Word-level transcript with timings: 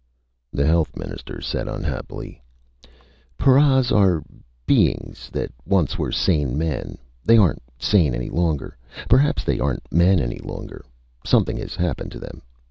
The 0.51 0.65
Health 0.65 0.95
Minister 0.97 1.41
said 1.41 1.67
unhappily: 1.67 2.41
"Paras 3.37 3.91
are... 3.91 4.23
beings 4.65 5.29
that 5.31 5.51
once 5.63 5.95
were 5.99 6.11
sane 6.11 6.57
men. 6.57 6.97
They 7.23 7.37
aren't 7.37 7.61
sane 7.77 8.15
any 8.15 8.31
longer. 8.31 8.75
Perhaps 9.07 9.43
they 9.43 9.59
aren't 9.59 9.83
men 9.91 10.19
any 10.19 10.39
longer. 10.39 10.83
Something 11.23 11.57
has 11.57 11.75
happened 11.75 12.11
to 12.13 12.19
them. 12.19 12.41